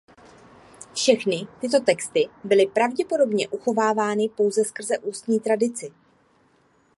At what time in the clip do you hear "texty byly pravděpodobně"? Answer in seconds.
1.79-3.47